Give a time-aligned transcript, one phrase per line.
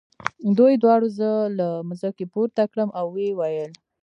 [0.57, 3.71] دوی دواړو زه له مځکې پورته کړم او ویې ویل.